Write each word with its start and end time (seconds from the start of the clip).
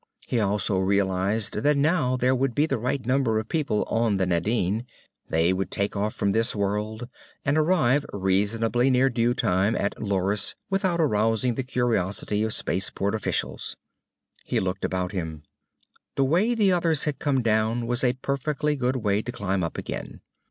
He 0.25 0.39
also 0.39 0.79
realized 0.79 1.53
that 1.57 1.77
now 1.77 2.17
there 2.17 2.33
would 2.33 2.55
be 2.55 2.65
the 2.65 2.79
right 2.79 3.05
number 3.05 3.37
of 3.37 3.47
people 3.47 3.83
on 3.83 4.17
the 4.17 4.25
Nadine; 4.25 4.87
they 5.29 5.53
would 5.53 5.69
take 5.69 5.95
off 5.95 6.15
from 6.15 6.31
this 6.31 6.55
world 6.55 7.07
and 7.45 7.55
arrive 7.55 8.03
reasonably 8.11 8.89
near 8.89 9.11
due 9.11 9.35
time 9.35 9.75
at 9.75 10.01
Loris 10.01 10.55
without 10.71 10.99
arousing 10.99 11.53
the 11.53 11.61
curiosity 11.61 12.41
of 12.41 12.51
space 12.55 12.89
port 12.89 13.13
officials. 13.13 13.77
He 14.43 14.59
looked 14.59 14.83
about 14.83 15.11
him. 15.11 15.43
The 16.15 16.25
way 16.25 16.55
the 16.55 16.71
others 16.71 17.03
had 17.03 17.19
come 17.19 17.43
down 17.43 17.85
was 17.85 18.03
a 18.03 18.13
perfectly 18.23 18.75
good 18.75 18.95
way 18.95 19.21
to 19.21 19.31
climb 19.31 19.63
up 19.63 19.77
again. 19.77 20.21